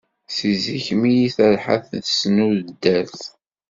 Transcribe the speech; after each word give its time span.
Si 0.35 0.49
zik 0.63 0.85
mi 0.99 1.11
yi-terḥa 1.17 1.77
tesnudert. 1.89 3.21